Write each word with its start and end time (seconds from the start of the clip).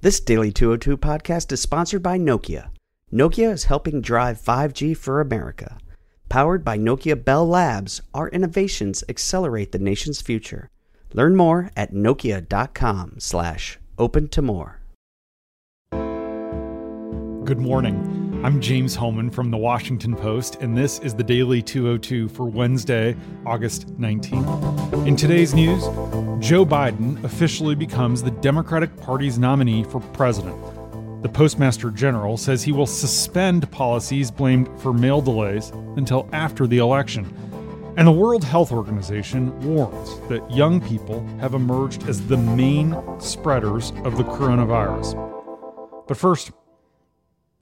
This 0.00 0.20
Daily 0.20 0.52
202 0.52 0.96
podcast 0.96 1.50
is 1.50 1.60
sponsored 1.60 2.04
by 2.04 2.18
Nokia. 2.18 2.68
Nokia 3.12 3.52
is 3.52 3.64
helping 3.64 4.00
drive 4.00 4.40
5G 4.40 4.96
for 4.96 5.20
America. 5.20 5.76
Powered 6.28 6.64
by 6.64 6.78
Nokia 6.78 7.16
Bell 7.24 7.44
Labs, 7.44 8.00
our 8.14 8.28
innovations 8.28 9.02
accelerate 9.08 9.72
the 9.72 9.80
nation's 9.80 10.20
future. 10.20 10.70
Learn 11.14 11.34
more 11.34 11.72
at 11.76 11.92
nokia.com 11.92 13.16
slash 13.18 13.80
open 13.98 14.28
to 14.28 14.40
more. 14.40 14.78
Good 15.90 17.58
morning. 17.58 18.17
I'm 18.44 18.60
James 18.60 18.94
Hohmann 18.94 19.30
from 19.30 19.50
The 19.50 19.56
Washington 19.56 20.14
Post, 20.14 20.62
and 20.62 20.78
this 20.78 21.00
is 21.00 21.12
the 21.12 21.24
Daily 21.24 21.60
202 21.60 22.28
for 22.28 22.44
Wednesday, 22.44 23.16
August 23.44 23.88
19th. 23.98 25.08
In 25.08 25.16
today's 25.16 25.54
news, 25.54 25.82
Joe 26.38 26.64
Biden 26.64 27.22
officially 27.24 27.74
becomes 27.74 28.22
the 28.22 28.30
Democratic 28.30 28.96
Party's 28.96 29.40
nominee 29.40 29.82
for 29.82 29.98
president. 29.98 30.56
The 31.24 31.28
Postmaster 31.28 31.90
General 31.90 32.36
says 32.36 32.62
he 32.62 32.70
will 32.70 32.86
suspend 32.86 33.68
policies 33.72 34.30
blamed 34.30 34.68
for 34.80 34.92
mail 34.92 35.20
delays 35.20 35.70
until 35.96 36.28
after 36.32 36.68
the 36.68 36.78
election. 36.78 37.26
And 37.96 38.06
the 38.06 38.12
World 38.12 38.44
Health 38.44 38.70
Organization 38.70 39.50
warns 39.62 40.20
that 40.28 40.48
young 40.48 40.80
people 40.80 41.26
have 41.40 41.54
emerged 41.54 42.08
as 42.08 42.24
the 42.28 42.36
main 42.36 42.96
spreaders 43.18 43.90
of 44.04 44.16
the 44.16 44.22
coronavirus. 44.22 45.16
But 46.06 46.16
first, 46.16 46.52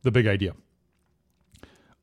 the 0.03 0.11
big 0.11 0.27
idea. 0.27 0.53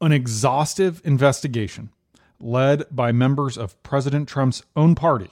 An 0.04 0.12
exhaustive 0.12 1.02
investigation 1.06 1.90
led 2.38 2.84
by 2.92 3.14
members 3.14 3.58
of 3.58 3.82
President 3.84 4.28
Trump's 4.28 4.62
own 4.76 4.96
party 4.96 5.30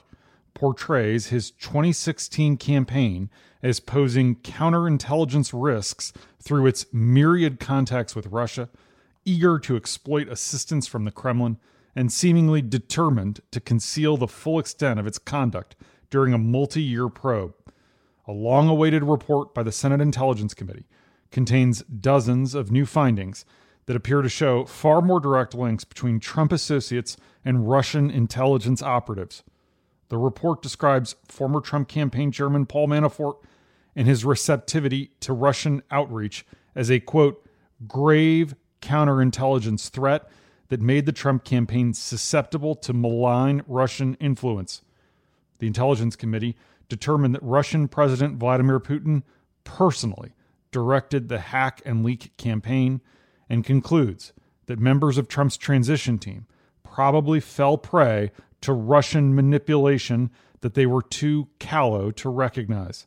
portrays 0.54 1.26
his 1.26 1.50
2016 1.50 2.56
campaign 2.56 3.28
as 3.62 3.80
posing 3.80 4.36
counterintelligence 4.36 5.50
risks 5.52 6.14
through 6.40 6.64
its 6.64 6.86
myriad 6.90 7.60
contacts 7.60 8.16
with 8.16 8.28
Russia, 8.28 8.70
eager 9.26 9.58
to 9.58 9.76
exploit 9.76 10.26
assistance 10.28 10.86
from 10.86 11.04
the 11.04 11.10
Kremlin, 11.10 11.58
and 11.94 12.10
seemingly 12.10 12.62
determined 12.62 13.42
to 13.50 13.60
conceal 13.60 14.16
the 14.16 14.26
full 14.26 14.58
extent 14.58 14.98
of 14.98 15.06
its 15.06 15.18
conduct 15.18 15.76
during 16.08 16.32
a 16.32 16.38
multi 16.38 16.82
year 16.82 17.10
probe. 17.10 17.52
A 18.26 18.32
long 18.32 18.70
awaited 18.70 19.04
report 19.04 19.52
by 19.52 19.64
the 19.64 19.70
Senate 19.70 20.00
Intelligence 20.00 20.54
Committee 20.54 20.86
contains 21.30 21.82
dozens 21.82 22.54
of 22.54 22.72
new 22.72 22.86
findings 22.86 23.44
that 23.86 23.96
appear 23.96 24.22
to 24.22 24.28
show 24.28 24.64
far 24.64 25.02
more 25.02 25.20
direct 25.20 25.54
links 25.54 25.84
between 25.84 26.20
Trump 26.20 26.52
associates 26.52 27.16
and 27.44 27.68
Russian 27.68 28.10
intelligence 28.10 28.82
operatives. 28.82 29.42
The 30.08 30.18
report 30.18 30.62
describes 30.62 31.16
former 31.26 31.60
Trump 31.60 31.88
campaign 31.88 32.32
chairman 32.32 32.66
Paul 32.66 32.88
Manafort 32.88 33.36
and 33.96 34.06
his 34.06 34.24
receptivity 34.24 35.10
to 35.20 35.32
Russian 35.32 35.82
outreach 35.90 36.46
as 36.74 36.90
a 36.90 37.00
quote, 37.00 37.46
grave 37.86 38.54
counterintelligence 38.80 39.88
threat 39.88 40.28
that 40.68 40.80
made 40.80 41.06
the 41.06 41.12
Trump 41.12 41.44
campaign 41.44 41.92
susceptible 41.92 42.74
to 42.74 42.92
malign 42.92 43.62
Russian 43.66 44.14
influence. 44.14 44.82
The 45.58 45.66
Intelligence 45.66 46.16
Committee 46.16 46.56
determined 46.88 47.34
that 47.34 47.42
Russian 47.42 47.88
President 47.88 48.38
Vladimir 48.38 48.80
Putin 48.80 49.22
personally 49.64 50.32
directed 50.70 51.28
the 51.28 51.38
hack 51.38 51.82
and 51.84 52.04
leak 52.04 52.36
campaign 52.36 53.00
and 53.48 53.64
concludes 53.64 54.32
that 54.66 54.78
members 54.78 55.18
of 55.18 55.28
Trump's 55.28 55.56
transition 55.56 56.18
team 56.18 56.46
probably 56.82 57.40
fell 57.40 57.78
prey 57.78 58.30
to 58.60 58.72
Russian 58.72 59.34
manipulation 59.34 60.30
that 60.60 60.74
they 60.74 60.86
were 60.86 61.02
too 61.02 61.48
callow 61.58 62.10
to 62.12 62.28
recognize. 62.28 63.06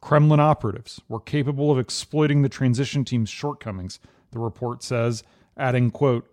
Kremlin 0.00 0.40
operatives 0.40 1.00
were 1.08 1.20
capable 1.20 1.70
of 1.70 1.78
exploiting 1.78 2.42
the 2.42 2.48
transition 2.48 3.04
team's 3.04 3.30
shortcomings, 3.30 3.98
the 4.32 4.38
report 4.38 4.82
says, 4.82 5.22
adding, 5.56 5.90
quote, 5.90 6.30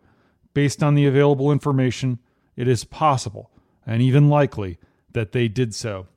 based 0.53 0.83
on 0.83 0.95
the 0.95 1.05
available 1.05 1.51
information, 1.51 2.19
it 2.55 2.67
is 2.67 2.83
possible 2.83 3.49
and 3.85 4.01
even 4.01 4.29
likely 4.29 4.77
that 5.11 5.31
they 5.31 5.47
did 5.47 5.73
so. 5.73 6.07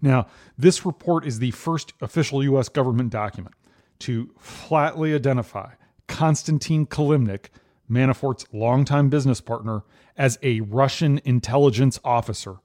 Now, 0.00 0.26
this 0.56 0.86
report 0.86 1.26
is 1.26 1.38
the 1.38 1.50
first 1.50 1.92
official 2.00 2.42
U.S. 2.44 2.68
government 2.68 3.10
document 3.10 3.54
to 4.00 4.30
flatly 4.38 5.14
identify 5.14 5.72
Konstantin 6.06 6.86
Kilimnik, 6.86 7.46
Manafort's 7.88 8.46
longtime 8.52 9.08
business 9.08 9.40
partner, 9.40 9.82
as 10.16 10.38
a 10.42 10.60
Russian 10.60 11.20
intelligence 11.24 11.98
officer. 12.04 12.56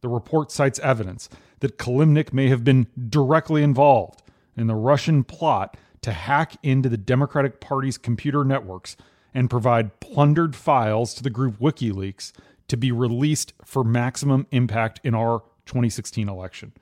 The 0.00 0.08
report 0.08 0.50
cites 0.50 0.78
evidence 0.80 1.28
that 1.60 1.78
Kilimnik 1.78 2.32
may 2.32 2.48
have 2.48 2.64
been 2.64 2.88
directly 3.08 3.62
involved 3.62 4.22
in 4.56 4.66
the 4.66 4.74
Russian 4.74 5.22
plot 5.22 5.76
to 6.02 6.12
hack 6.12 6.56
into 6.62 6.88
the 6.88 6.96
Democratic 6.96 7.60
Party's 7.60 7.98
computer 7.98 8.44
networks 8.44 8.96
and 9.32 9.48
provide 9.48 10.00
plundered 10.00 10.56
files 10.56 11.14
to 11.14 11.22
the 11.22 11.30
group 11.30 11.58
WikiLeaks 11.58 12.32
to 12.68 12.76
be 12.76 12.90
released 12.90 13.52
for 13.64 13.84
maximum 13.84 14.46
impact 14.50 15.00
in 15.04 15.14
our 15.14 15.42
2016 15.66 16.28
election. 16.28 16.72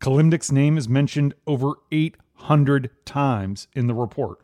Kilimnik's 0.00 0.52
name 0.52 0.76
is 0.76 0.88
mentioned 0.88 1.34
over 1.46 1.74
800 1.92 2.90
times 3.04 3.68
in 3.74 3.86
the 3.86 3.94
report. 3.94 4.40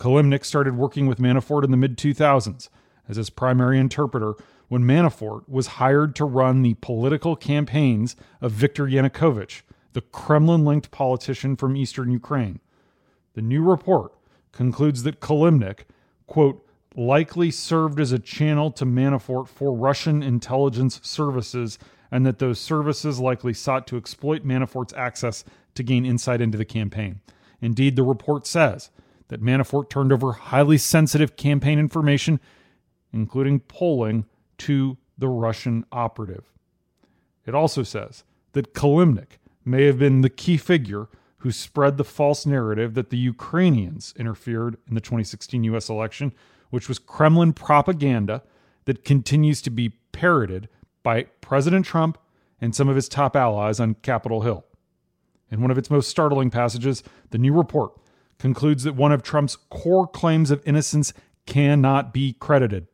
Kilimnik 0.00 0.46
started 0.46 0.76
working 0.76 1.06
with 1.06 1.18
Manafort 1.18 1.62
in 1.62 1.70
the 1.70 1.76
mid 1.76 1.98
2000s 1.98 2.70
as 3.06 3.16
his 3.16 3.28
primary 3.28 3.78
interpreter 3.78 4.34
when 4.68 4.82
Manafort 4.82 5.46
was 5.46 5.66
hired 5.78 6.16
to 6.16 6.24
run 6.24 6.62
the 6.62 6.74
political 6.74 7.36
campaigns 7.36 8.16
of 8.40 8.52
Viktor 8.52 8.86
Yanukovych, 8.86 9.62
the 9.92 10.00
Kremlin 10.00 10.64
linked 10.64 10.90
politician 10.90 11.54
from 11.54 11.76
eastern 11.76 12.10
Ukraine. 12.10 12.60
The 13.34 13.42
new 13.42 13.62
report 13.62 14.12
concludes 14.52 15.02
that 15.02 15.20
Kilimnik, 15.20 15.80
quote, 16.26 16.66
likely 16.96 17.50
served 17.50 18.00
as 18.00 18.10
a 18.10 18.18
channel 18.18 18.70
to 18.72 18.86
Manafort 18.86 19.48
for 19.48 19.76
Russian 19.76 20.22
intelligence 20.22 20.98
services, 21.02 21.78
and 22.10 22.24
that 22.24 22.38
those 22.38 22.58
services 22.58 23.20
likely 23.20 23.52
sought 23.52 23.86
to 23.88 23.96
exploit 23.96 24.46
Manafort's 24.46 24.94
access 24.94 25.44
to 25.74 25.82
gain 25.82 26.06
insight 26.06 26.40
into 26.40 26.56
the 26.56 26.64
campaign. 26.64 27.20
Indeed, 27.60 27.96
the 27.96 28.02
report 28.02 28.46
says 28.46 28.90
that 29.30 29.42
Manafort 29.42 29.88
turned 29.88 30.12
over 30.12 30.32
highly 30.32 30.76
sensitive 30.76 31.36
campaign 31.36 31.78
information, 31.78 32.40
including 33.12 33.60
polling, 33.60 34.26
to 34.58 34.98
the 35.16 35.28
Russian 35.28 35.86
operative. 35.92 36.52
It 37.46 37.54
also 37.54 37.82
says 37.82 38.24
that 38.52 38.74
Kilimnik 38.74 39.38
may 39.64 39.84
have 39.84 39.98
been 39.98 40.20
the 40.20 40.28
key 40.28 40.56
figure 40.56 41.08
who 41.38 41.52
spread 41.52 41.96
the 41.96 42.04
false 42.04 42.44
narrative 42.44 42.94
that 42.94 43.10
the 43.10 43.16
Ukrainians 43.16 44.12
interfered 44.18 44.76
in 44.88 44.94
the 44.94 45.00
2016 45.00 45.64
US 45.64 45.88
election, 45.88 46.32
which 46.70 46.88
was 46.88 46.98
Kremlin 46.98 47.52
propaganda 47.52 48.42
that 48.84 49.04
continues 49.04 49.62
to 49.62 49.70
be 49.70 49.90
parroted 50.12 50.68
by 51.02 51.22
President 51.40 51.86
Trump 51.86 52.18
and 52.60 52.74
some 52.74 52.88
of 52.88 52.96
his 52.96 53.08
top 53.08 53.36
allies 53.36 53.78
on 53.78 53.94
Capitol 53.94 54.42
Hill. 54.42 54.64
In 55.50 55.62
one 55.62 55.70
of 55.70 55.78
its 55.78 55.90
most 55.90 56.08
startling 56.08 56.50
passages, 56.50 57.02
the 57.30 57.38
new 57.38 57.54
report 57.54 57.92
concludes 58.40 58.82
that 58.82 58.96
one 58.96 59.12
of 59.12 59.22
Trump's 59.22 59.56
core 59.68 60.06
claims 60.06 60.50
of 60.50 60.62
innocence 60.66 61.12
cannot 61.46 62.12
be 62.12 62.32
credited. 62.32 62.88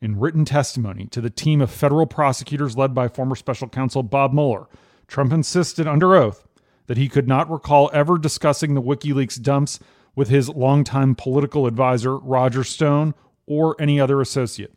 In 0.00 0.18
written 0.18 0.44
testimony 0.44 1.06
to 1.06 1.20
the 1.20 1.30
team 1.30 1.60
of 1.60 1.70
federal 1.70 2.06
prosecutors 2.06 2.76
led 2.76 2.94
by 2.94 3.08
former 3.08 3.34
special 3.34 3.68
counsel 3.68 4.04
Bob 4.04 4.32
Mueller, 4.32 4.66
Trump 5.08 5.32
insisted 5.32 5.88
under 5.88 6.14
oath 6.14 6.46
that 6.86 6.96
he 6.96 7.08
could 7.08 7.26
not 7.26 7.50
recall 7.50 7.90
ever 7.92 8.16
discussing 8.16 8.74
the 8.74 8.82
WikiLeaks 8.82 9.42
dumps 9.42 9.80
with 10.14 10.28
his 10.28 10.48
longtime 10.48 11.14
political 11.14 11.66
advisor, 11.66 12.16
Roger 12.16 12.62
Stone, 12.62 13.14
or 13.46 13.76
any 13.80 14.00
other 14.00 14.20
associate. 14.20 14.74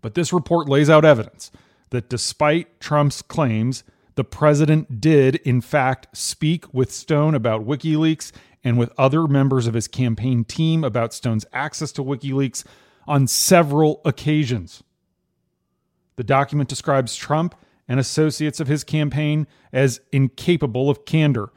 But 0.00 0.14
this 0.14 0.32
report 0.32 0.68
lays 0.68 0.88
out 0.88 1.04
evidence 1.04 1.50
that 1.90 2.08
despite 2.08 2.80
Trump's 2.80 3.22
claims, 3.22 3.84
the 4.14 4.24
president 4.24 5.00
did, 5.00 5.36
in 5.36 5.60
fact, 5.60 6.16
speak 6.16 6.72
with 6.72 6.92
Stone 6.92 7.34
about 7.34 7.66
WikiLeaks 7.66 8.32
and 8.64 8.78
with 8.78 8.92
other 8.96 9.26
members 9.28 9.66
of 9.66 9.74
his 9.74 9.86
campaign 9.86 10.42
team 10.42 10.82
about 10.82 11.12
Stone's 11.12 11.44
access 11.52 11.92
to 11.92 12.02
WikiLeaks 12.02 12.64
on 13.06 13.26
several 13.26 14.00
occasions. 14.04 14.82
The 16.16 16.24
document 16.24 16.68
describes 16.68 17.14
Trump 17.14 17.54
and 17.86 18.00
associates 18.00 18.60
of 18.60 18.68
his 18.68 18.82
campaign 18.82 19.46
as 19.72 20.00
incapable 20.10 20.88
of 20.88 21.04
candor. 21.04 21.50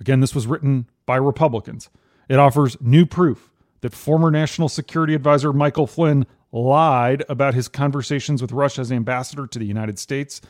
Again, 0.00 0.20
this 0.20 0.34
was 0.34 0.46
written 0.46 0.86
by 1.06 1.16
Republicans. 1.16 1.90
It 2.28 2.38
offers 2.38 2.80
new 2.80 3.04
proof 3.04 3.50
that 3.80 3.94
former 3.94 4.30
National 4.30 4.68
Security 4.68 5.14
Advisor 5.14 5.52
Michael 5.52 5.88
Flynn 5.88 6.26
lied 6.52 7.24
about 7.28 7.54
his 7.54 7.66
conversations 7.66 8.40
with 8.40 8.52
Russia's 8.52 8.92
ambassador 8.92 9.46
to 9.46 9.58
the 9.58 9.64
United 9.64 9.98
States 9.98 10.40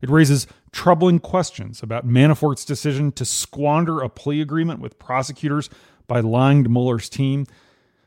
it 0.00 0.10
raises 0.10 0.46
troubling 0.72 1.18
questions 1.18 1.82
about 1.82 2.06
Manafort's 2.06 2.64
decision 2.64 3.12
to 3.12 3.24
squander 3.24 4.00
a 4.00 4.08
plea 4.08 4.40
agreement 4.40 4.80
with 4.80 4.98
prosecutors 4.98 5.68
by 6.06 6.20
lying 6.20 6.64
to 6.64 6.70
Mueller's 6.70 7.08
team. 7.08 7.46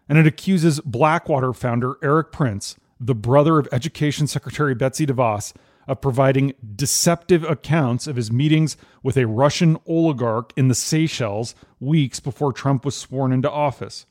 And 0.09 0.17
it 0.17 0.27
accuses 0.27 0.79
Blackwater 0.81 1.53
founder 1.53 1.97
Erik 2.03 2.31
Prince, 2.31 2.75
the 2.99 3.15
brother 3.15 3.59
of 3.59 3.67
Education 3.71 4.27
Secretary 4.27 4.75
Betsy 4.75 5.05
DeVos, 5.05 5.53
of 5.87 6.01
providing 6.01 6.53
deceptive 6.75 7.43
accounts 7.43 8.07
of 8.07 8.15
his 8.15 8.31
meetings 8.31 8.77
with 9.01 9.17
a 9.17 9.27
Russian 9.27 9.77
oligarch 9.85 10.53
in 10.55 10.69
the 10.69 10.75
Seychelles 10.75 11.55
weeks 11.79 12.19
before 12.19 12.53
Trump 12.53 12.85
was 12.85 12.95
sworn 12.95 13.33
into 13.33 13.51
office. 13.51 14.05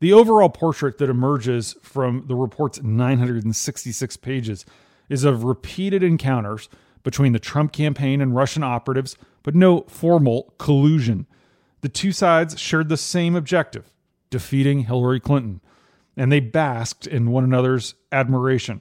The 0.00 0.12
overall 0.12 0.48
portrait 0.48 0.98
that 0.98 1.10
emerges 1.10 1.76
from 1.82 2.24
the 2.26 2.34
report's 2.34 2.82
966 2.82 4.16
pages 4.16 4.64
is 5.12 5.24
of 5.24 5.44
repeated 5.44 6.02
encounters 6.02 6.68
between 7.02 7.32
the 7.32 7.38
Trump 7.38 7.72
campaign 7.72 8.20
and 8.20 8.34
Russian 8.34 8.62
operatives, 8.62 9.16
but 9.42 9.54
no 9.54 9.82
formal 9.82 10.54
collusion. 10.58 11.26
The 11.82 11.88
two 11.88 12.12
sides 12.12 12.58
shared 12.58 12.88
the 12.88 12.96
same 12.96 13.36
objective 13.36 13.92
defeating 14.30 14.84
Hillary 14.84 15.20
Clinton, 15.20 15.60
and 16.16 16.32
they 16.32 16.40
basked 16.40 17.06
in 17.06 17.30
one 17.30 17.44
another's 17.44 17.94
admiration. 18.10 18.80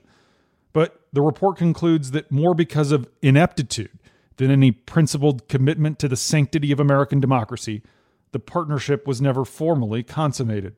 But 0.71 1.01
the 1.11 1.21
report 1.21 1.57
concludes 1.57 2.11
that 2.11 2.31
more 2.31 2.53
because 2.53 2.93
of 2.93 3.09
ineptitude 3.21 3.99
than 4.37 4.49
any 4.49 4.71
principled 4.71 5.49
commitment 5.49 5.99
to 5.99 6.07
the 6.07 6.15
sanctity 6.15 6.71
of 6.71 6.79
American 6.79 7.19
democracy, 7.19 7.81
the 8.31 8.39
partnership 8.39 9.05
was 9.05 9.21
never 9.21 9.43
formally 9.43 10.03
consummated. 10.03 10.75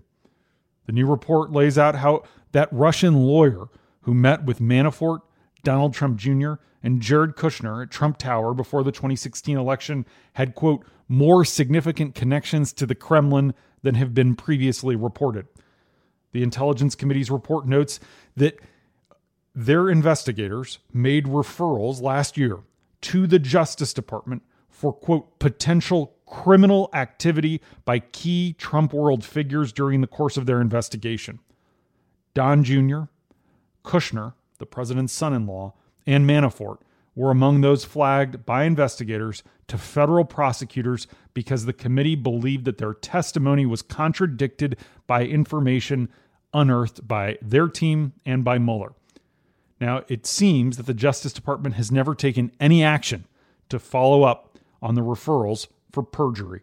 The 0.88 0.94
new 0.94 1.06
report 1.06 1.52
lays 1.52 1.78
out 1.78 1.96
how 1.96 2.24
that 2.52 2.70
Russian 2.72 3.16
lawyer 3.16 3.68
who 4.02 4.14
met 4.14 4.44
with 4.44 4.60
Manafort, 4.60 5.20
Donald 5.64 5.94
Trump 5.94 6.18
Jr., 6.18 6.54
and 6.84 7.02
Jared 7.02 7.36
Kushner 7.36 7.82
at 7.82 7.92
Trump 7.92 8.18
Tower 8.18 8.54
before 8.54 8.84
the 8.84 8.92
2016 8.92 9.58
election 9.58 10.06
had, 10.34 10.54
quote, 10.54 10.86
more 11.08 11.46
significant 11.46 12.14
connections 12.14 12.74
to 12.74 12.86
the 12.86 12.96
Kremlin 12.96 13.54
than 13.82 13.96
have 13.96 14.14
been 14.14 14.36
previously 14.36 14.96
reported. 14.96 15.48
The 16.34 16.44
Intelligence 16.44 16.96
Committee's 16.96 17.32
report 17.32 17.66
notes 17.66 18.00
that 18.36 18.60
their 19.56 19.90
investigators 19.90 20.80
made 20.92 21.26
referrals 21.26 22.02
last 22.02 22.38
year 22.38 22.60
to 23.02 23.28
the 23.28 23.40
Justice 23.40 23.94
Department 23.94 24.44
for, 24.68 24.92
quote, 24.92 25.40
potential 25.40 26.16
criminal 26.26 26.90
activity 26.94 27.62
by 27.86 28.00
key 28.00 28.54
Trump 28.58 28.92
world 28.92 29.24
figures 29.24 29.72
during 29.72 30.02
the 30.02 30.08
course 30.08 30.36
of 30.36 30.46
their 30.46 30.60
investigation. 30.60 31.40
Don 32.34 32.64
Jr., 32.64 33.04
Kushner, 33.86 34.34
the 34.64 34.68
president's 34.68 35.12
son 35.12 35.34
in 35.34 35.46
law, 35.46 35.74
and 36.08 36.26
Manafort 36.26 36.78
were 37.16 37.32
among 37.32 37.60
those 37.60 37.84
flagged 37.84 38.46
by 38.46 38.64
investigators 38.64 39.44
to 39.68 39.78
federal 39.78 40.24
prosecutors 40.24 41.06
because 41.34 41.66
the 41.66 41.74
committee 41.74 42.16
believed 42.16 42.64
that 42.64 42.78
their 42.78 42.94
testimony 42.94 43.66
was 43.66 43.82
contradicted 43.82 44.78
by 45.06 45.26
information 45.26 46.08
unearthed 46.54 47.06
by 47.06 47.38
their 47.42 47.68
team 47.68 48.14
and 48.26 48.46
by 48.46 48.58
Mueller. 48.58 48.94
Now, 49.82 50.04
it 50.08 50.26
seems 50.26 50.78
that 50.78 50.86
the 50.86 50.94
Justice 50.94 51.34
Department 51.34 51.76
has 51.76 51.92
never 51.92 52.16
taken 52.16 52.54
any 52.58 52.84
action 52.84 53.26
to 53.68 53.80
follow 53.80 54.24
up 54.24 54.58
on 54.82 54.96
the 54.96 55.02
referrals 55.02 55.68
for 55.92 56.04
perjury. 56.04 56.62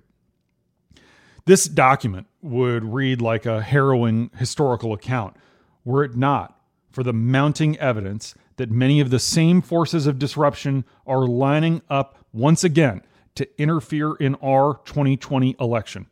This 1.44 1.66
document 1.66 2.28
would 2.40 2.82
read 2.82 3.20
like 3.20 3.44
a 3.44 3.60
harrowing 3.60 4.30
historical 4.38 4.94
account 4.94 5.36
were 5.84 6.02
it 6.02 6.16
not 6.16 6.59
for 6.90 7.02
the 7.02 7.12
mounting 7.12 7.78
evidence 7.78 8.34
that 8.56 8.70
many 8.70 9.00
of 9.00 9.10
the 9.10 9.18
same 9.18 9.62
forces 9.62 10.06
of 10.06 10.18
disruption 10.18 10.84
are 11.06 11.26
lining 11.26 11.82
up 11.88 12.18
once 12.32 12.64
again 12.64 13.02
to 13.34 13.48
interfere 13.60 14.14
in 14.16 14.34
our 14.36 14.80
2020 14.84 15.56
election. 15.60 16.06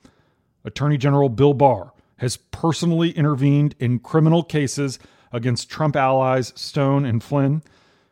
Attorney 0.65 0.97
General 0.97 1.29
Bill 1.29 1.55
Barr 1.55 1.93
has 2.19 2.37
personally 2.37 3.11
intervened 3.11 3.75
in 3.79 3.99
criminal 3.99 4.43
cases 4.43 4.99
against 5.33 5.71
Trump 5.71 5.95
allies 5.97 6.53
Stone 6.57 7.05
and 7.05 7.23
Flynn, 7.23 7.63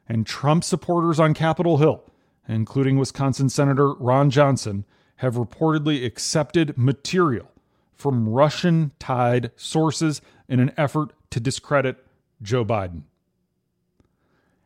and 0.09 0.27
Trump 0.27 0.63
supporters 0.63 1.19
on 1.19 1.35
Capitol 1.35 1.79
Hill, 1.79 2.05
including 2.49 2.99
Wisconsin 2.99 3.49
Senator 3.49 3.95
Ron 3.95 4.31
Johnson, 4.31 4.85
have 5.17 5.35
reportedly 5.35 6.05
accepted 6.05 6.77
material 6.77 7.51
from 7.95 8.29
Russian 8.29 8.93
tied 8.99 9.51
sources 9.57 10.21
in 10.49 10.61
an 10.61 10.73
effort 10.77 11.13
to 11.31 11.41
discredit 11.41 12.06
Joe 12.43 12.65
Biden. 12.65 13.03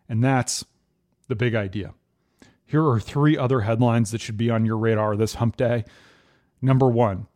And 0.08 0.22
that's 0.24 0.64
the 1.28 1.36
big 1.36 1.54
idea. 1.54 1.94
Here 2.66 2.86
are 2.86 3.00
three 3.00 3.36
other 3.36 3.62
headlines 3.62 4.10
that 4.10 4.20
should 4.20 4.36
be 4.36 4.50
on 4.50 4.64
your 4.64 4.76
radar 4.76 5.16
this 5.16 5.34
hump 5.34 5.56
day. 5.56 5.84
Number 6.62 6.88
one, 6.88 7.26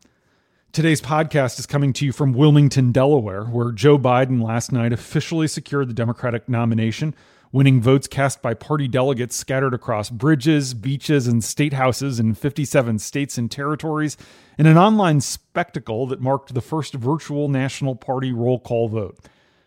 today's 0.73 1.01
podcast 1.01 1.59
is 1.59 1.67
coming 1.67 1.93
to 1.95 2.05
you 2.05 2.13
from 2.13 2.35
Wilmington, 2.35 2.93
Delaware, 2.93 3.45
where 3.45 3.73
Joe 3.73 3.99
Biden 3.99 4.43
last 4.43 4.71
night 4.71 4.93
officially 4.93 5.49
secured 5.49 5.89
the 5.89 5.95
Democratic 5.95 6.49
nomination, 6.49 7.15
winning 7.51 7.81
votes 7.81 8.07
cast 8.07 8.43
by 8.43 8.55
party 8.55 8.87
delegates 8.87 9.35
scattered 9.35 9.75
across 9.75 10.11
bridges, 10.11 10.75
beaches, 10.75 11.27
and 11.27 11.43
state 11.43 11.73
houses 11.73 12.21
in 12.21 12.35
57 12.35 12.99
states 12.99 13.39
and 13.39 13.51
territories 13.51 14.17
in 14.59 14.67
an 14.67 14.77
online 14.77 15.21
spectacle 15.21 16.07
that 16.07 16.21
marked 16.21 16.55
the 16.55 16.61
first 16.61 16.95
virtual 16.95 17.49
national 17.49 17.97
party 17.97 18.33
roll 18.33 18.59
call 18.59 18.89
vote. 18.89 19.19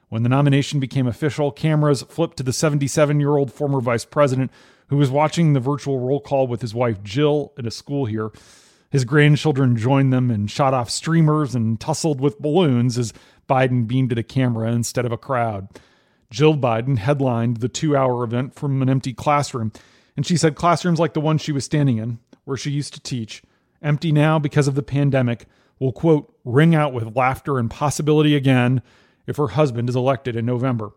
When 0.09 0.23
the 0.23 0.29
nomination 0.29 0.79
became 0.79 1.07
official, 1.07 1.51
cameras 1.51 2.01
flipped 2.03 2.37
to 2.37 2.43
the 2.43 2.53
77 2.53 3.19
year 3.19 3.35
old 3.35 3.51
former 3.51 3.81
vice 3.81 4.05
president 4.05 4.51
who 4.87 4.97
was 4.97 5.11
watching 5.11 5.53
the 5.53 5.59
virtual 5.59 5.99
roll 5.99 6.21
call 6.21 6.47
with 6.47 6.61
his 6.61 6.73
wife 6.73 7.03
Jill 7.03 7.51
at 7.57 7.65
a 7.65 7.71
school 7.71 8.05
here. 8.05 8.31
His 8.89 9.03
grandchildren 9.03 9.75
joined 9.75 10.13
them 10.13 10.31
and 10.31 10.49
shot 10.49 10.73
off 10.73 10.89
streamers 10.89 11.55
and 11.55 11.77
tussled 11.79 12.21
with 12.21 12.39
balloons 12.39 12.97
as 12.97 13.13
Biden 13.49 13.85
beamed 13.85 14.13
at 14.13 14.17
a 14.17 14.23
camera 14.23 14.71
instead 14.71 15.05
of 15.05 15.11
a 15.11 15.17
crowd. 15.17 15.67
Jill 16.29 16.55
Biden 16.55 16.97
headlined 16.97 17.57
the 17.57 17.69
two 17.69 17.97
hour 17.97 18.23
event 18.23 18.55
from 18.55 18.81
an 18.81 18.89
empty 18.89 19.13
classroom, 19.13 19.73
and 20.15 20.25
she 20.25 20.37
said 20.37 20.55
classrooms 20.55 20.99
like 20.99 21.13
the 21.13 21.21
one 21.21 21.37
she 21.37 21.51
was 21.51 21.65
standing 21.65 21.97
in, 21.97 22.19
where 22.45 22.57
she 22.57 22.71
used 22.71 22.93
to 22.93 23.01
teach, 23.01 23.43
empty 23.81 24.13
now 24.13 24.39
because 24.39 24.67
of 24.67 24.75
the 24.75 24.83
pandemic, 24.83 25.45
will, 25.79 25.91
quote, 25.91 26.33
ring 26.43 26.73
out 26.73 26.93
with 26.93 27.15
laughter 27.15 27.59
and 27.59 27.69
possibility 27.69 28.35
again 28.35 28.81
if 29.27 29.37
her 29.37 29.49
husband 29.49 29.89
is 29.89 29.95
elected 29.95 30.35
in 30.35 30.45
November. 30.45 30.91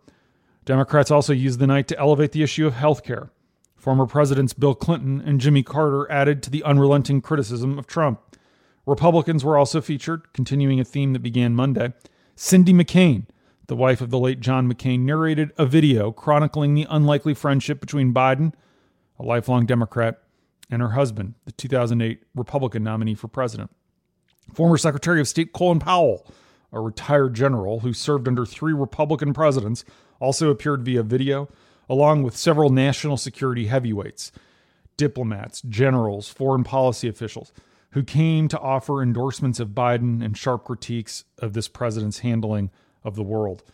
Democrats 0.64 1.10
also 1.10 1.32
used 1.32 1.58
the 1.58 1.66
night 1.66 1.88
to 1.88 1.98
elevate 1.98 2.32
the 2.32 2.42
issue 2.42 2.66
of 2.66 2.74
health 2.74 3.02
care. 3.02 3.30
Former 3.76 4.06
Presidents 4.06 4.52
Bill 4.52 4.74
Clinton 4.74 5.22
and 5.24 5.40
Jimmy 5.40 5.62
Carter 5.62 6.10
added 6.10 6.42
to 6.42 6.50
the 6.50 6.62
unrelenting 6.62 7.20
criticism 7.20 7.78
of 7.78 7.86
Trump. 7.86 8.20
Republicans 8.86 9.44
were 9.44 9.56
also 9.58 9.80
featured, 9.80 10.32
continuing 10.32 10.78
a 10.80 10.84
theme 10.84 11.12
that 11.12 11.22
began 11.22 11.54
Monday. 11.54 11.92
Cindy 12.36 12.72
McCain, 12.72 13.26
the 13.66 13.76
wife 13.76 14.00
of 14.00 14.10
the 14.10 14.18
late 14.18 14.40
John 14.40 14.70
McCain, 14.70 15.00
narrated 15.00 15.52
a 15.56 15.66
video 15.66 16.12
chronicling 16.12 16.74
the 16.74 16.86
unlikely 16.90 17.34
friendship 17.34 17.80
between 17.80 18.14
Biden, 18.14 18.52
a 19.18 19.22
lifelong 19.22 19.66
Democrat, 19.66 20.22
and 20.70 20.82
her 20.82 20.90
husband, 20.90 21.34
the 21.46 21.52
2008 21.52 22.22
Republican 22.34 22.84
nominee 22.84 23.14
for 23.14 23.28
president. 23.28 23.70
Former 24.52 24.76
Secretary 24.76 25.20
of 25.20 25.28
State 25.28 25.52
Colin 25.52 25.78
Powell 25.78 26.26
a 26.72 26.80
retired 26.80 27.34
general 27.34 27.80
who 27.80 27.92
served 27.92 28.28
under 28.28 28.46
three 28.46 28.72
Republican 28.72 29.32
presidents, 29.32 29.84
also 30.20 30.50
appeared 30.50 30.84
via 30.84 31.02
video, 31.02 31.48
along 31.88 32.22
with 32.22 32.36
several 32.36 32.70
national 32.70 33.16
security 33.16 33.66
heavyweights, 33.66 34.32
diplomats, 34.96 35.62
generals, 35.62 36.28
foreign 36.28 36.64
policy 36.64 37.08
officials, 37.08 37.52
who 37.92 38.02
came 38.02 38.46
to 38.48 38.60
offer 38.60 39.02
endorsements 39.02 39.58
of 39.58 39.70
Biden 39.70 40.24
and 40.24 40.36
sharp 40.36 40.64
critiques 40.64 41.24
of 41.38 41.52
this 41.52 41.66
president's 41.68 42.20
handling 42.20 42.70
of 43.02 43.16
the 43.16 43.22
world. 43.22 43.64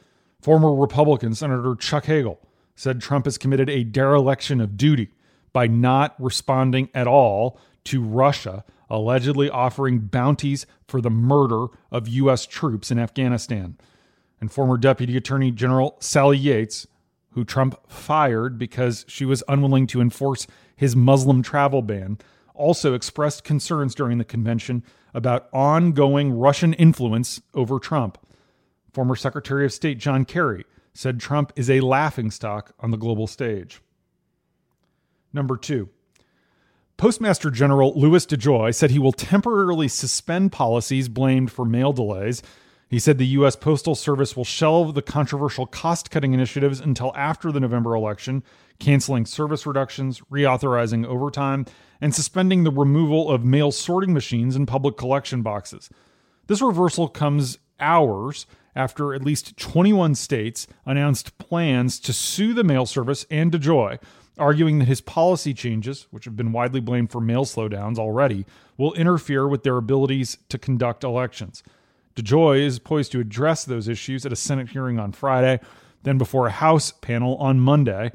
Former 0.41 0.75
Republican 0.75 1.35
Senator 1.35 1.75
Chuck 1.75 2.07
Hagel 2.07 2.41
said 2.75 3.01
Trump 3.01 3.25
has 3.25 3.39
committed 3.39 3.69
a 3.69 3.85
dereliction 3.85 4.61
of 4.61 4.77
duty 4.77 5.11
by 5.53 5.67
not 5.67 6.15
responding 6.19 6.89
at 6.95 7.07
all 7.07 7.59
to 7.85 8.03
Russia 8.03 8.65
allegedly 8.89 9.51
offering 9.51 9.99
bounties 10.01 10.67
for 10.87 11.01
the 11.01 11.11
murder 11.11 11.67
of 11.91 12.09
U.S. 12.09 12.47
troops 12.47 12.91
in 12.91 12.99
Afghanistan. 12.99 13.77
And 14.41 14.53
former 14.53 14.77
Deputy 14.77 15.17
Attorney 15.17 15.51
General 15.51 15.97
Sally 16.01 16.39
Yates, 16.39 16.87
who 17.31 17.45
Trump 17.45 17.79
fired 17.91 18.59
because 18.59 19.05
she 19.09 19.25
was 19.25 19.43
unwilling 19.49 19.87
to 19.89 20.01
enforce 20.01 20.47
his 20.77 20.95
Muslim 20.95 21.43
travel 21.43 21.83
ban, 21.83 22.19
also 22.55 22.95
expressed 22.95 23.45
concerns 23.45 23.95
during 23.95 24.19
the 24.19 24.25
convention 24.25 24.83
about 25.15 25.49
ongoing 25.53 26.33
Russian 26.33 26.73
influence 26.75 27.41
over 27.55 27.79
Trump. 27.79 28.19
Former 28.93 29.17
Secretary 29.17 29.65
of 29.65 29.73
State 29.73 29.99
John 29.99 30.25
Kerry 30.25 30.65
said 30.95 31.21
Trump 31.21 31.53
is 31.57 31.69
a 31.69 31.81
laughingstock 31.81 32.73
on 32.81 32.91
the 32.91 32.97
global 32.97 33.27
stage. 33.27 33.81
Number 35.33 35.57
two, 35.57 35.91
Postmaster 36.97 37.51
General 37.51 37.93
Louis 37.95 38.25
DeJoy 38.25 38.75
said 38.75 38.91
he 38.91 38.99
will 38.99 39.13
temporarily 39.13 39.87
suspend 39.87 40.51
policies 40.51 41.11
blamed 41.11 41.53
for 41.53 41.67
mail 41.67 41.93
delays. 41.93 42.43
He 42.89 42.99
said 42.99 43.19
the 43.19 43.27
U.S. 43.27 43.55
Postal 43.55 43.95
Service 43.95 44.35
will 44.35 44.47
shelve 44.47 44.95
the 44.95 45.03
controversial 45.03 45.67
cost 45.67 46.11
cutting 46.11 46.33
initiatives 46.33 46.81
until 46.81 47.13
after 47.15 47.53
the 47.53 47.61
November 47.61 47.95
election, 47.95 48.43
canceling 48.79 49.27
service 49.27 49.67
reductions, 49.67 50.23
reauthorizing 50.33 51.05
overtime, 51.05 51.67
and 52.01 52.15
suspending 52.15 52.65
the 52.65 52.71
removal 52.71 53.31
of 53.31 53.45
mail 53.45 53.73
sorting 53.73 54.15
machines 54.15 54.57
and 54.57 54.67
public 54.67 54.97
collection 54.97 55.43
boxes. 55.43 55.91
This 56.47 56.63
reversal 56.63 57.09
comes 57.09 57.59
hours 57.79 58.47
after 58.75 59.13
at 59.13 59.23
least 59.23 59.59
21 59.59 60.15
states 60.15 60.67
announced 60.87 61.37
plans 61.37 62.01
to 62.01 62.15
sue 62.15 62.55
the 62.55 62.65
mail 62.65 62.87
service 62.87 63.27
and 63.31 63.53
DeJoy, 63.53 63.99
arguing 64.39 64.79
that 64.79 64.89
his 64.89 65.01
policy 65.01 65.55
changes, 65.55 66.07
which 66.11 66.25
have 66.25 66.37
been 66.37 66.53
widely 66.53 66.81
blamed 66.81 67.11
for 67.11 67.21
mail 67.21 67.45
slowdowns 67.45 67.99
already, 67.99 68.47
will 68.77 68.95
interfere 68.95 69.49
with 69.49 69.63
their 69.63 69.77
abilities 69.77 70.39
to 70.49 70.59
conduct 70.59 71.05
elections. 71.05 71.63
DeJoy 72.15 72.61
is 72.61 72.79
poised 72.79 73.13
to 73.13 73.21
address 73.21 73.65
those 73.65 73.89
issues 73.89 74.25
at 74.25 74.33
a 74.33 74.37
Senate 74.37 74.71
hearing 74.71 74.99
on 74.99 75.13
Friday, 75.13 75.61
then 76.03 76.19
before 76.19 76.47
a 76.47 76.53
House 76.53 76.91
panel 76.91 77.37
on 77.37 77.61
Monday. 77.61 78.13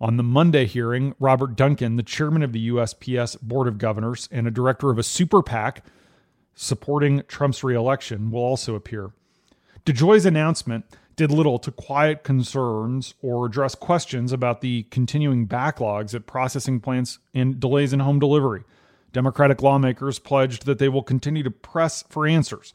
On 0.00 0.16
the 0.16 0.22
Monday 0.22 0.66
hearing, 0.66 1.14
Robert 1.18 1.56
Duncan, 1.56 1.96
the 1.96 2.02
chairman 2.02 2.42
of 2.42 2.52
the 2.52 2.68
USPS 2.70 3.40
Board 3.40 3.68
of 3.68 3.78
Governors 3.78 4.28
and 4.32 4.46
a 4.46 4.50
director 4.50 4.90
of 4.90 4.98
a 4.98 5.02
super 5.02 5.42
PAC 5.42 5.84
supporting 6.54 7.22
Trump's 7.28 7.64
reelection, 7.64 8.30
will 8.30 8.40
also 8.40 8.74
appear. 8.74 9.12
DeJoy's 9.86 10.26
announcement 10.26 10.84
did 11.20 11.30
little 11.30 11.58
to 11.58 11.70
quiet 11.70 12.24
concerns 12.24 13.12
or 13.20 13.44
address 13.44 13.74
questions 13.74 14.32
about 14.32 14.62
the 14.62 14.84
continuing 14.84 15.46
backlogs 15.46 16.14
at 16.14 16.26
processing 16.26 16.80
plants 16.80 17.18
and 17.34 17.60
delays 17.60 17.92
in 17.92 18.00
home 18.00 18.18
delivery. 18.18 18.64
Democratic 19.12 19.60
lawmakers 19.60 20.18
pledged 20.18 20.64
that 20.64 20.78
they 20.78 20.88
will 20.88 21.02
continue 21.02 21.42
to 21.42 21.50
press 21.50 22.02
for 22.08 22.26
answers 22.26 22.72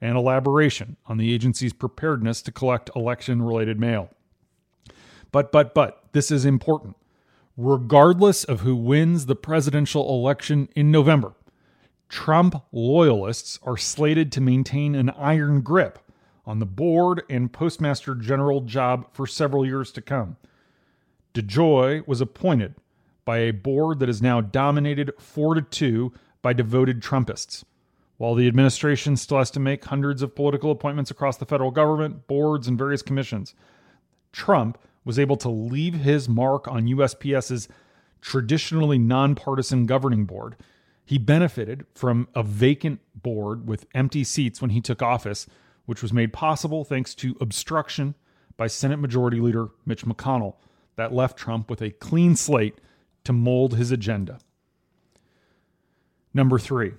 and 0.00 0.16
elaboration 0.16 0.96
on 1.04 1.18
the 1.18 1.34
agency's 1.34 1.74
preparedness 1.74 2.40
to 2.40 2.50
collect 2.50 2.88
election 2.96 3.42
related 3.42 3.78
mail. 3.78 4.08
But, 5.30 5.52
but, 5.52 5.74
but, 5.74 6.02
this 6.12 6.30
is 6.30 6.46
important. 6.46 6.96
Regardless 7.58 8.42
of 8.42 8.60
who 8.60 8.74
wins 8.74 9.26
the 9.26 9.36
presidential 9.36 10.08
election 10.08 10.70
in 10.74 10.90
November, 10.90 11.34
Trump 12.08 12.54
loyalists 12.72 13.58
are 13.62 13.76
slated 13.76 14.32
to 14.32 14.40
maintain 14.40 14.94
an 14.94 15.10
iron 15.10 15.60
grip 15.60 15.98
on 16.44 16.58
the 16.58 16.66
board 16.66 17.22
and 17.30 17.52
postmaster 17.52 18.14
general 18.14 18.60
job 18.62 19.06
for 19.12 19.26
several 19.26 19.64
years 19.64 19.92
to 19.92 20.02
come. 20.02 20.36
DeJoy 21.34 22.06
was 22.06 22.20
appointed 22.20 22.74
by 23.24 23.38
a 23.38 23.52
board 23.52 24.00
that 24.00 24.08
is 24.08 24.20
now 24.20 24.40
dominated 24.40 25.12
4 25.18 25.54
to 25.54 25.62
2 25.62 26.12
by 26.42 26.52
devoted 26.52 27.00
Trumpists. 27.00 27.64
While 28.18 28.34
the 28.34 28.46
administration 28.46 29.16
still 29.16 29.38
has 29.38 29.50
to 29.52 29.60
make 29.60 29.84
hundreds 29.84 30.22
of 30.22 30.34
political 30.34 30.70
appointments 30.70 31.10
across 31.10 31.36
the 31.36 31.46
federal 31.46 31.70
government, 31.70 32.26
boards, 32.26 32.68
and 32.68 32.78
various 32.78 33.02
commissions, 33.02 33.54
Trump 34.32 34.78
was 35.04 35.18
able 35.18 35.36
to 35.36 35.48
leave 35.48 35.94
his 35.94 36.28
mark 36.28 36.68
on 36.68 36.86
USPS's 36.86 37.68
traditionally 38.20 38.98
nonpartisan 38.98 39.86
governing 39.86 40.24
board. 40.24 40.56
He 41.04 41.18
benefited 41.18 41.84
from 41.94 42.28
a 42.34 42.42
vacant 42.42 43.00
board 43.14 43.66
with 43.66 43.86
empty 43.94 44.24
seats 44.24 44.60
when 44.60 44.70
he 44.70 44.80
took 44.80 45.02
office 45.02 45.46
which 45.86 46.02
was 46.02 46.12
made 46.12 46.32
possible 46.32 46.84
thanks 46.84 47.14
to 47.16 47.36
obstruction 47.40 48.14
by 48.56 48.66
Senate 48.66 48.98
Majority 48.98 49.40
Leader 49.40 49.68
Mitch 49.84 50.04
McConnell 50.04 50.56
that 50.96 51.12
left 51.12 51.38
Trump 51.38 51.70
with 51.70 51.80
a 51.80 51.90
clean 51.90 52.36
slate 52.36 52.78
to 53.24 53.32
mold 53.32 53.76
his 53.76 53.90
agenda. 53.90 54.38
Number 56.34 56.58
three, 56.58 56.92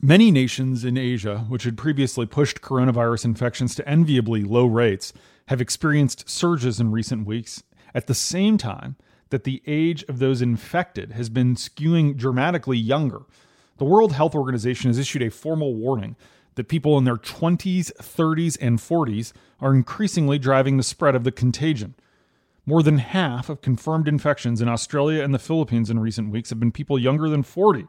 many 0.00 0.30
nations 0.30 0.84
in 0.84 0.96
Asia, 0.96 1.38
which 1.48 1.64
had 1.64 1.76
previously 1.76 2.26
pushed 2.26 2.60
coronavirus 2.60 3.24
infections 3.24 3.74
to 3.74 3.88
enviably 3.88 4.44
low 4.44 4.66
rates, 4.66 5.12
have 5.48 5.60
experienced 5.60 6.28
surges 6.28 6.80
in 6.80 6.90
recent 6.90 7.26
weeks 7.26 7.62
at 7.94 8.06
the 8.06 8.14
same 8.14 8.58
time 8.58 8.96
that 9.30 9.44
the 9.44 9.62
age 9.66 10.04
of 10.04 10.18
those 10.18 10.42
infected 10.42 11.12
has 11.12 11.28
been 11.28 11.54
skewing 11.54 12.16
dramatically 12.16 12.78
younger. 12.78 13.22
The 13.78 13.84
World 13.84 14.12
Health 14.12 14.34
Organization 14.34 14.90
has 14.90 14.98
issued 14.98 15.22
a 15.22 15.30
formal 15.30 15.74
warning 15.74 16.16
that 16.54 16.68
people 16.68 16.98
in 16.98 17.04
their 17.04 17.16
20s, 17.16 17.92
30s, 17.96 18.56
and 18.60 18.78
40s 18.78 19.32
are 19.60 19.74
increasingly 19.74 20.38
driving 20.38 20.76
the 20.76 20.82
spread 20.82 21.14
of 21.14 21.24
the 21.24 21.32
contagion. 21.32 21.94
More 22.66 22.82
than 22.82 22.98
half 22.98 23.48
of 23.48 23.60
confirmed 23.60 24.08
infections 24.08 24.62
in 24.62 24.68
Australia 24.68 25.22
and 25.22 25.34
the 25.34 25.38
Philippines 25.38 25.90
in 25.90 25.98
recent 25.98 26.30
weeks 26.30 26.50
have 26.50 26.60
been 26.60 26.72
people 26.72 26.98
younger 26.98 27.28
than 27.28 27.42
40, 27.42 27.86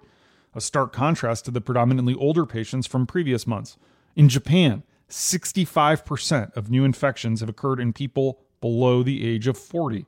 a 0.54 0.62
stark 0.62 0.92
contrast 0.92 1.46
to 1.46 1.52
the 1.52 1.62
predominantly 1.62 2.14
older 2.16 2.46
patients 2.46 2.88
from 2.88 3.08
previous 3.08 3.48
months. 3.48 3.78
In 4.16 4.28
Japan, 4.28 4.84
65% 5.10 6.56
of 6.58 6.70
new 6.70 6.84
infections 6.84 7.40
have 7.40 7.50
occurred 7.50 7.80
in 7.80 7.94
people 7.94 8.40
below 8.60 9.04
the 9.04 9.28
age 9.28 9.48
of 9.48 9.58
40. 9.58 10.06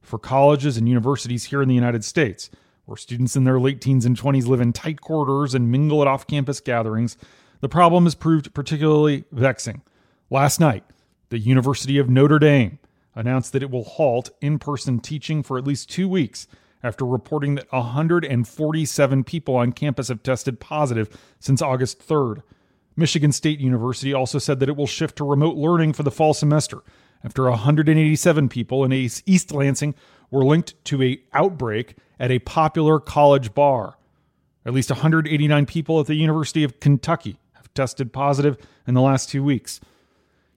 For 0.00 0.18
colleges 0.18 0.76
and 0.76 0.88
universities 0.88 1.44
here 1.44 1.62
in 1.62 1.68
the 1.68 1.74
United 1.74 2.04
States, 2.04 2.50
where 2.84 2.96
students 2.96 3.36
in 3.36 3.44
their 3.44 3.60
late 3.60 3.80
teens 3.80 4.04
and 4.04 4.18
20s 4.18 4.46
live 4.46 4.60
in 4.60 4.72
tight 4.72 5.00
quarters 5.00 5.54
and 5.54 5.70
mingle 5.70 6.02
at 6.02 6.08
off 6.08 6.26
campus 6.26 6.60
gatherings, 6.60 7.16
the 7.62 7.68
problem 7.68 8.04
has 8.04 8.16
proved 8.16 8.52
particularly 8.52 9.24
vexing. 9.30 9.82
Last 10.28 10.58
night, 10.58 10.84
the 11.28 11.38
University 11.38 11.96
of 11.96 12.10
Notre 12.10 12.40
Dame 12.40 12.80
announced 13.14 13.52
that 13.52 13.62
it 13.62 13.70
will 13.70 13.84
halt 13.84 14.30
in 14.40 14.58
person 14.58 14.98
teaching 14.98 15.42
for 15.44 15.56
at 15.56 15.66
least 15.66 15.88
two 15.88 16.08
weeks 16.08 16.48
after 16.82 17.06
reporting 17.06 17.54
that 17.54 17.70
147 17.70 19.24
people 19.24 19.54
on 19.54 19.70
campus 19.70 20.08
have 20.08 20.24
tested 20.24 20.58
positive 20.58 21.08
since 21.38 21.62
August 21.62 22.06
3rd. 22.06 22.42
Michigan 22.96 23.30
State 23.30 23.60
University 23.60 24.12
also 24.12 24.38
said 24.38 24.58
that 24.58 24.68
it 24.68 24.76
will 24.76 24.88
shift 24.88 25.16
to 25.16 25.24
remote 25.24 25.56
learning 25.56 25.92
for 25.92 26.02
the 26.02 26.10
fall 26.10 26.34
semester 26.34 26.82
after 27.22 27.48
187 27.48 28.48
people 28.48 28.84
in 28.84 28.92
East 28.92 29.52
Lansing 29.52 29.94
were 30.32 30.44
linked 30.44 30.82
to 30.86 31.00
a 31.00 31.22
outbreak 31.32 31.94
at 32.18 32.32
a 32.32 32.40
popular 32.40 32.98
college 32.98 33.54
bar. 33.54 33.96
At 34.66 34.74
least 34.74 34.90
189 34.90 35.66
people 35.66 36.00
at 36.00 36.06
the 36.06 36.16
University 36.16 36.64
of 36.64 36.80
Kentucky 36.80 37.38
tested 37.74 38.12
positive 38.12 38.56
in 38.86 38.94
the 38.94 39.00
last 39.00 39.28
two 39.28 39.42
weeks. 39.42 39.80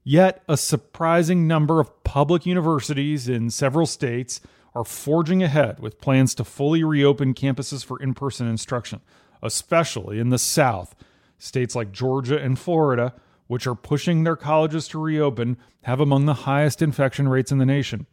Yet, 0.03 0.43
a 0.47 0.55
surprising 0.55 1.47
number 1.47 1.79
of 1.79 2.03
public 2.03 2.45
universities 2.45 3.27
in 3.27 3.49
several 3.49 3.87
states 3.87 4.39
are 4.75 4.83
forging 4.83 5.41
ahead 5.41 5.79
with 5.79 6.01
plans 6.01 6.35
to 6.35 6.43
fully 6.43 6.83
reopen 6.83 7.33
campuses 7.33 7.83
for 7.83 7.99
in 8.01 8.13
person 8.13 8.47
instruction, 8.47 9.01
especially 9.41 10.19
in 10.19 10.29
the 10.29 10.37
South. 10.37 10.93
States 11.37 11.75
like 11.75 11.91
Georgia 11.91 12.37
and 12.37 12.59
Florida, 12.59 13.13
which 13.47 13.65
are 13.65 13.75
pushing 13.75 14.23
their 14.23 14.35
colleges 14.35 14.87
to 14.89 15.01
reopen, 15.01 15.57
have 15.83 15.99
among 15.99 16.25
the 16.25 16.33
highest 16.33 16.81
infection 16.81 17.27
rates 17.27 17.51
in 17.51 17.57
the 17.57 17.65
nation. 17.65 18.05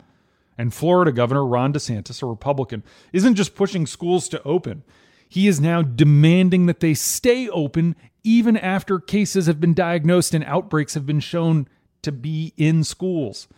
And 0.57 0.73
Florida 0.73 1.13
Governor 1.13 1.45
Ron 1.45 1.73
DeSantis, 1.73 2.23
a 2.23 2.27
Republican, 2.27 2.83
isn't 3.13 3.35
just 3.35 3.55
pushing 3.55 3.87
schools 3.87 4.29
to 4.29 4.43
open, 4.45 4.83
he 5.29 5.49
is 5.49 5.61
now 5.61 5.83
demanding 5.83 6.67
that 6.67 6.81
they 6.81 6.95
stay 6.95 7.49
open 7.49 7.97
even 8.25 8.57
after 8.57 8.99
cases 8.99 9.47
have 9.47 9.61
been 9.61 9.75
diagnosed 9.75 10.35
and 10.35 10.45
outbreaks 10.45 10.95
have 10.95 11.07
been 11.07 11.21
shown 11.21 11.69
to 12.02 12.12
be 12.12 12.52
in 12.57 12.85
schools. 12.85 13.49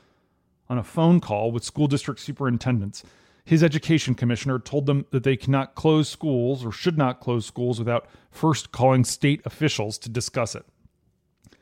On 0.68 0.78
a 0.78 0.84
phone 0.84 1.20
call 1.20 1.52
with 1.52 1.64
school 1.64 1.86
district 1.86 2.20
superintendents, 2.20 3.02
his 3.44 3.62
education 3.62 4.14
commissioner 4.14 4.58
told 4.58 4.86
them 4.86 5.04
that 5.10 5.22
they 5.22 5.36
cannot 5.36 5.74
close 5.74 6.08
schools 6.08 6.64
or 6.64 6.72
should 6.72 6.96
not 6.96 7.20
close 7.20 7.44
schools 7.44 7.78
without 7.78 8.06
first 8.30 8.72
calling 8.72 9.04
state 9.04 9.42
officials 9.44 9.98
to 9.98 10.08
discuss 10.08 10.54
it. 10.54 10.64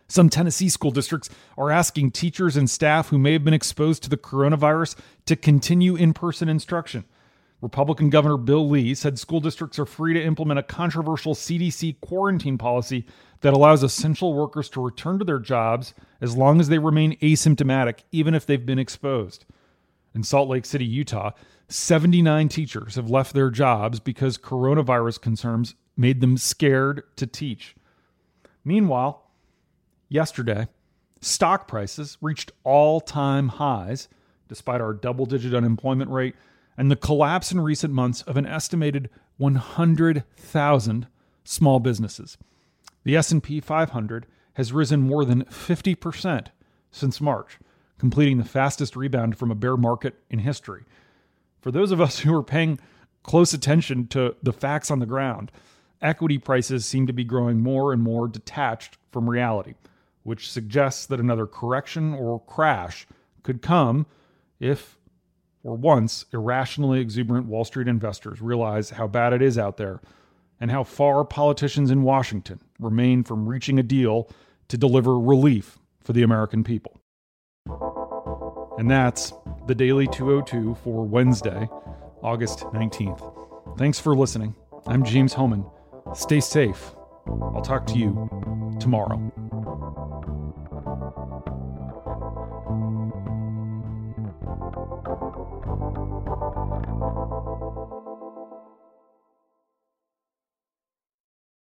Some 0.06 0.28
Tennessee 0.28 0.68
school 0.68 0.90
districts 0.90 1.30
are 1.56 1.70
asking 1.70 2.10
teachers 2.10 2.56
and 2.56 2.68
staff 2.68 3.08
who 3.08 3.18
may 3.18 3.32
have 3.32 3.44
been 3.44 3.54
exposed 3.54 4.02
to 4.02 4.10
the 4.10 4.16
coronavirus 4.16 4.94
to 5.26 5.36
continue 5.36 5.96
in 5.96 6.12
person 6.12 6.48
instruction. 6.48 7.04
Republican 7.62 8.10
Governor 8.10 8.36
Bill 8.36 8.68
Lee 8.68 8.92
said 8.92 9.20
school 9.20 9.40
districts 9.40 9.78
are 9.78 9.86
free 9.86 10.12
to 10.14 10.22
implement 10.22 10.58
a 10.58 10.64
controversial 10.64 11.32
CDC 11.32 12.00
quarantine 12.00 12.58
policy 12.58 13.06
that 13.40 13.54
allows 13.54 13.84
essential 13.84 14.34
workers 14.34 14.68
to 14.70 14.82
return 14.82 15.20
to 15.20 15.24
their 15.24 15.38
jobs 15.38 15.94
as 16.20 16.36
long 16.36 16.58
as 16.58 16.68
they 16.68 16.78
remain 16.78 17.16
asymptomatic, 17.20 18.00
even 18.10 18.34
if 18.34 18.44
they've 18.44 18.66
been 18.66 18.80
exposed. 18.80 19.44
In 20.12 20.24
Salt 20.24 20.48
Lake 20.48 20.66
City, 20.66 20.84
Utah, 20.84 21.30
79 21.68 22.48
teachers 22.48 22.96
have 22.96 23.08
left 23.08 23.32
their 23.32 23.48
jobs 23.48 24.00
because 24.00 24.36
coronavirus 24.36 25.20
concerns 25.20 25.76
made 25.96 26.20
them 26.20 26.36
scared 26.36 27.04
to 27.14 27.28
teach. 27.28 27.76
Meanwhile, 28.64 29.30
yesterday, 30.08 30.66
stock 31.20 31.68
prices 31.68 32.18
reached 32.20 32.50
all 32.64 33.00
time 33.00 33.48
highs 33.48 34.08
despite 34.48 34.80
our 34.80 34.92
double 34.92 35.26
digit 35.26 35.54
unemployment 35.54 36.10
rate 36.10 36.34
and 36.76 36.90
the 36.90 36.96
collapse 36.96 37.52
in 37.52 37.60
recent 37.60 37.92
months 37.92 38.22
of 38.22 38.36
an 38.36 38.46
estimated 38.46 39.10
100,000 39.36 41.06
small 41.44 41.80
businesses. 41.80 42.38
The 43.04 43.16
S&P 43.16 43.60
500 43.60 44.26
has 44.54 44.72
risen 44.72 45.00
more 45.00 45.24
than 45.24 45.44
50% 45.44 46.46
since 46.90 47.20
March, 47.20 47.58
completing 47.98 48.38
the 48.38 48.44
fastest 48.44 48.96
rebound 48.96 49.36
from 49.36 49.50
a 49.50 49.56
bear 49.56 49.76
market 49.76 50.16
in 50.30 50.40
history. 50.40 50.84
For 51.60 51.70
those 51.70 51.90
of 51.90 52.00
us 52.00 52.18
who 52.20 52.34
are 52.34 52.42
paying 52.42 52.78
close 53.22 53.52
attention 53.52 54.06
to 54.08 54.36
the 54.42 54.52
facts 54.52 54.90
on 54.90 54.98
the 54.98 55.06
ground, 55.06 55.52
equity 56.00 56.38
prices 56.38 56.84
seem 56.84 57.06
to 57.06 57.12
be 57.12 57.24
growing 57.24 57.60
more 57.60 57.92
and 57.92 58.02
more 58.02 58.28
detached 58.28 58.98
from 59.10 59.30
reality, 59.30 59.74
which 60.22 60.50
suggests 60.50 61.06
that 61.06 61.20
another 61.20 61.46
correction 61.46 62.12
or 62.12 62.40
crash 62.40 63.06
could 63.42 63.62
come 63.62 64.06
if 64.58 64.98
or 65.64 65.76
once 65.76 66.24
irrationally 66.32 67.00
exuberant 67.00 67.46
Wall 67.46 67.64
Street 67.64 67.88
investors 67.88 68.40
realize 68.40 68.90
how 68.90 69.06
bad 69.06 69.32
it 69.32 69.42
is 69.42 69.58
out 69.58 69.76
there 69.76 70.00
and 70.60 70.70
how 70.70 70.84
far 70.84 71.24
politicians 71.24 71.90
in 71.90 72.02
Washington 72.02 72.60
remain 72.78 73.24
from 73.24 73.48
reaching 73.48 73.78
a 73.78 73.82
deal 73.82 74.28
to 74.68 74.76
deliver 74.76 75.18
relief 75.18 75.78
for 76.00 76.12
the 76.12 76.22
American 76.22 76.64
people. 76.64 77.00
And 78.78 78.90
that's 78.90 79.32
the 79.66 79.74
Daily 79.74 80.06
202 80.08 80.76
for 80.82 81.04
Wednesday, 81.04 81.68
August 82.22 82.60
19th. 82.60 83.78
Thanks 83.78 83.98
for 83.98 84.16
listening. 84.16 84.54
I'm 84.86 85.04
James 85.04 85.32
Hohmann. 85.34 85.64
Stay 86.14 86.40
safe. 86.40 86.94
I'll 87.26 87.62
talk 87.62 87.86
to 87.88 87.98
you 87.98 88.28
tomorrow. 88.80 89.32